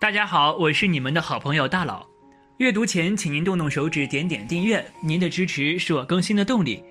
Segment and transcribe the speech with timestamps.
[0.00, 2.08] 大家好，我是你们的好朋友大佬。
[2.56, 6.82] 阅读前，请您动动手指，点点订阅，您的支持是我更新的动力。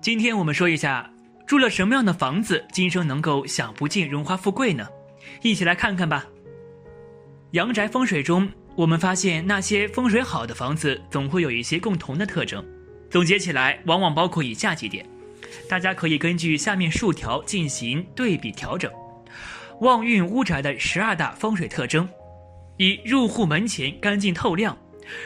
[0.00, 1.08] 今天我们说一下，
[1.46, 4.84] 住了什么样的房子，今生能够享不尽荣华富贵呢？
[5.42, 6.26] 一起来看看吧。
[7.52, 12.66] 阳宅风水中，我们发现那些风水好的房子，总会有一些共同的特征，
[13.08, 15.08] 总结起来，往往包括以下几点，
[15.68, 18.90] 大家可以根据下面数条进行对比调整。
[19.82, 22.08] 旺运屋宅的十二大风水特征。
[22.80, 24.74] 一入户门前干净透亮，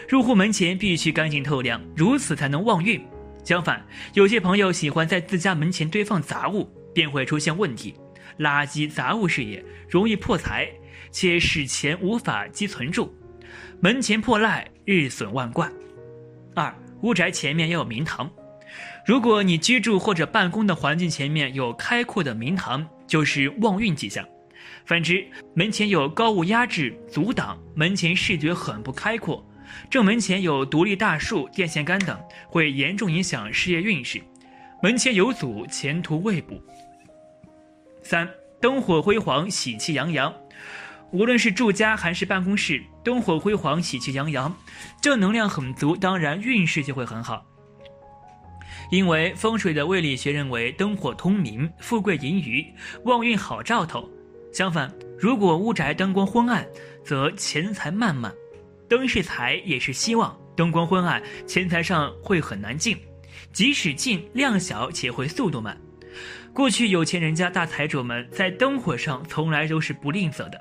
[0.09, 3.01] 入户门前必须干净透亮，如此才能旺运。
[3.45, 3.81] 相反，
[4.13, 7.95] 有些朋友喜欢在自家门前堆放杂物，便会出现问题。
[8.41, 10.69] 垃圾杂物事业，容易破财，
[11.13, 13.15] 且使钱无法积存住。
[13.79, 15.73] 门前破烂，日损万贯。
[16.57, 18.29] 二，屋宅前面要有明堂。
[19.07, 24.27] 如果你居住或者办公的环境前面有开阔的明堂，就是旺运迹象。
[24.85, 29.45] 反之，门前有高物压制阻挡，门前视觉很不开阔，
[29.89, 34.21] 正门前有独立大树、电线杆等，会严重影响事业运势。
[34.83, 36.61] 门前有阻，前途未卜。
[38.03, 38.29] 三
[38.61, 40.33] 灯火辉煌，喜气洋洋。
[41.11, 44.55] 无论是住家还是办公室，灯火辉煌，喜气洋洋，
[45.01, 47.47] 正能量很足，当然运势就会很好。
[48.91, 52.67] 因为风水的微理学认为，灯火通明，富贵盈余，
[53.05, 54.11] 旺运好兆头。
[54.55, 54.89] 相反，
[55.19, 56.65] 如果屋宅灯光昏暗，
[57.03, 58.33] 则钱财漫漫。
[58.89, 60.39] 灯是财，也是希望。
[60.55, 62.97] 灯光昏暗，钱财上会很难进，
[63.53, 65.77] 即使进，量小且会速度慢。
[66.53, 70.61] 过去有钱人家大财主们在灯火上从来都是不吝啬的。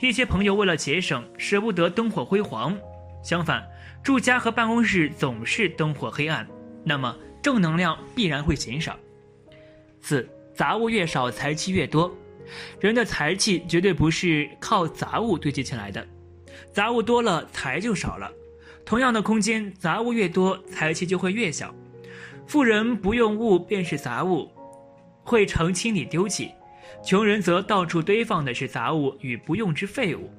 [0.00, 2.74] 一些朋友为了节省，舍不得灯火辉煌。
[3.22, 3.62] 相反，
[4.02, 6.48] 住家和办公室总是灯火黑暗，
[6.82, 8.96] 那么正能量必然会减少。
[10.00, 12.10] 四杂物越少，财气越多。
[12.80, 16.06] 人的财气绝对不是靠杂物堆积起来的，
[16.72, 18.30] 杂物多了，财就少了。
[18.84, 21.74] 同样的空间，杂物越多，财气就会越小。
[22.46, 24.50] 富人不用物便是杂物，
[25.22, 26.46] 会常清理丢弃；
[27.04, 30.30] 穷人则到处堆放的是杂物与不用之废物。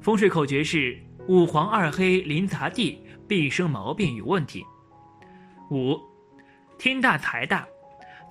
[0.00, 4.64] 风水口诀是：五黄二黑临杂地，必生毛病与问题。
[5.70, 5.96] 五，
[6.76, 7.64] 天大财大，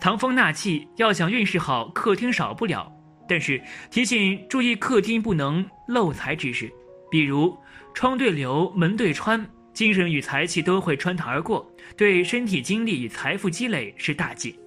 [0.01, 2.91] 藏风纳气，要想运势好，客厅少不了。
[3.27, 6.71] 但是提醒注意，客厅不能漏财之事，
[7.09, 7.57] 比如
[7.93, 14.59] 窗对流、门对穿，精神与财气都会穿堂而过，对身体精力与财富积累是大忌。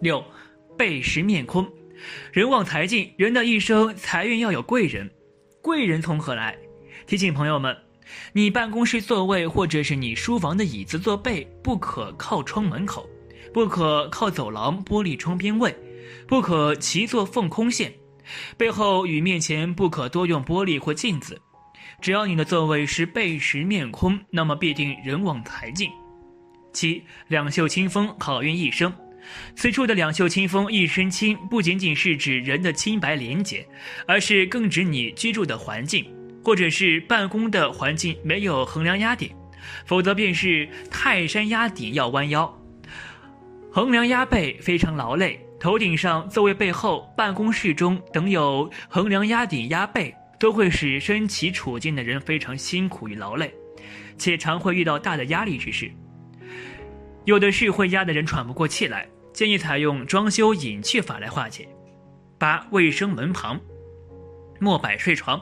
[0.00, 0.22] 六，
[0.76, 1.66] 背时面空，
[2.32, 5.10] 人旺财进，人的一生财运要有贵人，
[5.62, 6.56] 贵人从何来？
[7.06, 7.74] 提醒朋友们，
[8.32, 13.08] 你办公室座位或者是你书房的椅子坐背不可靠窗门口，
[13.54, 15.74] 不可靠走廊玻璃窗边位。
[16.26, 17.92] 不可齐坐缝空线，
[18.56, 21.40] 背后与面前不可多用玻璃或镜子。
[22.00, 25.90] 只要你的座位是背实面空，那么必定人往财进。
[26.72, 28.92] 七两袖清风，好运一生。
[29.56, 33.66] 此处的两袖清风，一身轻，不仅仅是指人的清白廉洁，
[34.06, 36.04] 而是更指你居住的环境，
[36.44, 39.30] 或者是办公的环境没有横梁压顶，
[39.86, 42.62] 否则便是泰山压顶要弯腰，
[43.72, 45.45] 横梁压背非常劳累。
[45.58, 53.52] 头顶上、座位背后、办公室中等有横梁压顶压背，都会使身其处境的人非常辛苦与劳累，
[54.18, 55.90] 且常会遇到大的压力之事。
[57.24, 61.66] 有的是会压得人喘不过气来，建议采用装修隐去法来化解。
[62.38, 63.58] 八、卫生门旁
[64.60, 65.40] 莫摆睡床，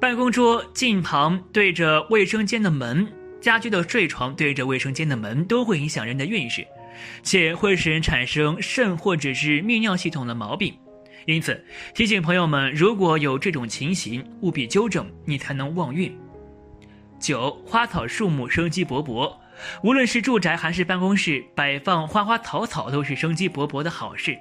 [0.00, 6.66] 办公桌近旁对着卫生间的门，家居的睡床对着卫生间的门，都会影响人的运势。
[7.22, 10.74] 且会使人产生肾或者是泌尿系统的毛病，
[11.26, 11.64] 因此
[11.94, 16.16] 提醒朋友们，如果有这种情形，务必纠正，你才能旺运。
[17.18, 19.34] 九花草树木生机勃勃，
[19.82, 24.36] 无论是住宅还是办公室，摆放花花草草都是生机勃勃的好事。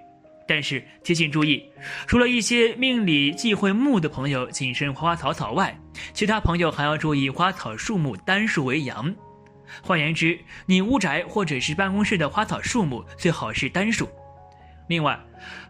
[0.48, 1.64] 但是提醒注意，
[2.06, 5.76] 除了一些命里忌讳木的朋友谨慎花花草草外，
[6.14, 9.16] 其他朋友还要注意花草树木单数为阳。
[9.82, 14.10] 换言之，你屋宅或者是办公室的花草树木最好是单数。
[14.88, 15.20] 另外，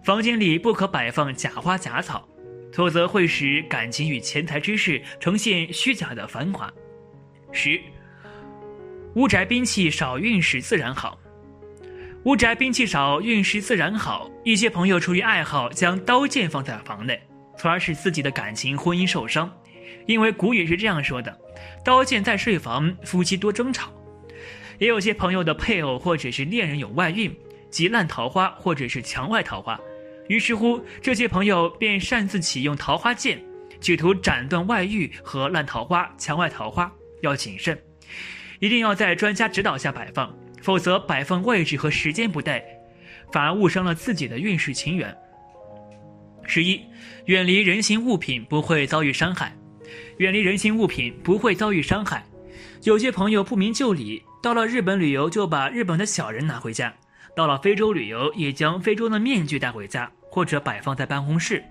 [0.03, 2.27] 房间里不可摆放假花假草，
[2.73, 6.71] 否则会使感情与钱财之事呈现虚假的繁华。
[7.51, 7.79] 十，
[9.15, 11.17] 屋宅兵器少，运势自然好。
[12.25, 14.29] 屋宅兵器少，运势自然好。
[14.43, 17.21] 一些朋友出于爱好，将刀剑放在房内，
[17.57, 19.49] 从而使自己的感情、婚姻受伤。
[20.05, 21.37] 因为古语是这样说的
[21.83, 23.91] ：“刀剑在睡房，夫妻多争吵。”
[24.77, 27.31] 也有些朋友的配偶或者是恋人有外遇，
[27.69, 29.79] 即烂桃花或者是墙外桃花，
[30.27, 33.41] 于是乎这些朋友便擅自启用桃花剑，
[33.79, 36.91] 企图斩断外遇和烂桃花、墙外桃花，
[37.21, 37.81] 要谨慎，
[38.59, 42.61] 一定要在专家指导下摆放，否则摆放位置和时间不对，
[43.31, 45.15] 反而误伤了自己的运势情缘。
[46.45, 46.81] 十一，
[47.25, 49.55] 远离人形物品不会遭遇伤害，
[50.17, 52.25] 远离人形物品不会遭遇伤害。
[52.83, 56.93] 有些朋友不明就里，到了日本旅游就把日本的小人拿回家，
[57.35, 61.63] 到了非洲旅游也将非洲的面具带回家，或者摆放在办公室。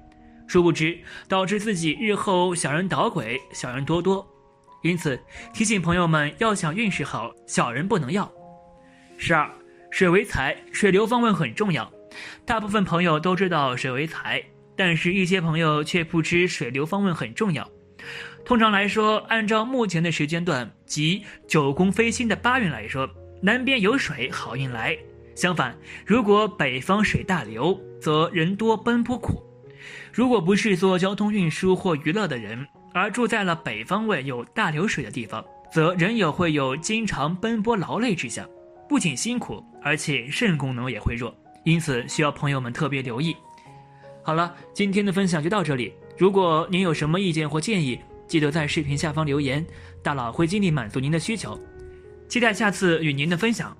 [0.47, 4.27] 殊不知，导致自己日后小人捣鬼，小人多多。
[4.82, 5.19] 因此，
[5.55, 8.31] 提醒朋友们，要想运势好，小人不能要。
[9.17, 9.50] 十二，
[9.91, 11.91] 水为财，水流方位很重要。
[12.44, 14.44] 大部分朋友都知道水为财，
[14.77, 17.67] 但是一些朋友却不知水流方位很重要。
[18.44, 23.08] 通常来说，按照目前的时间段即九宫飞星的八运来说，
[23.41, 24.96] 南边有水，好运来。
[25.35, 25.75] 相反，
[26.05, 29.43] 如果北方水大流，则人多奔波苦。
[30.12, 35.43] 如果不是做交通运输或娱乐的人，而住在了北方位有大流水的地方，
[35.73, 38.46] 则人也会有经常奔波劳累之象，
[38.88, 43.35] 不仅辛苦，而且肾功能也会弱，因此需要朋友们特别留意。
[44.23, 45.93] 好了，今天的分享就到这里。
[46.17, 47.99] 如果您有什么意见或建议，
[48.34, 49.64] 记得在视频下方留言，
[50.02, 51.56] 大佬会尽力满足您的需求。
[52.28, 53.76] 期待下次与您的分享。